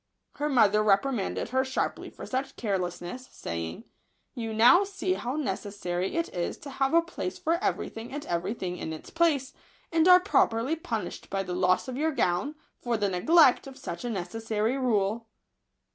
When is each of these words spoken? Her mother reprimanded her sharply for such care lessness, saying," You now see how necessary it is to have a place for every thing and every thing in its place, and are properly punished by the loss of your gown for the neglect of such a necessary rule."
Her 0.37 0.49
mother 0.49 0.81
reprimanded 0.81 1.49
her 1.49 1.63
sharply 1.63 2.09
for 2.09 2.25
such 2.25 2.55
care 2.55 2.79
lessness, 2.79 3.29
saying," 3.31 3.83
You 4.33 4.51
now 4.51 4.83
see 4.83 5.13
how 5.13 5.35
necessary 5.35 6.15
it 6.17 6.27
is 6.29 6.57
to 6.61 6.71
have 6.71 6.95
a 6.95 7.03
place 7.03 7.37
for 7.37 7.63
every 7.63 7.87
thing 7.87 8.11
and 8.11 8.25
every 8.25 8.55
thing 8.55 8.77
in 8.77 8.93
its 8.93 9.11
place, 9.11 9.53
and 9.91 10.07
are 10.07 10.19
properly 10.19 10.75
punished 10.75 11.29
by 11.29 11.43
the 11.43 11.53
loss 11.53 11.87
of 11.87 11.97
your 11.97 12.13
gown 12.13 12.55
for 12.81 12.97
the 12.97 13.09
neglect 13.09 13.67
of 13.67 13.77
such 13.77 14.03
a 14.03 14.09
necessary 14.09 14.75
rule." 14.75 15.27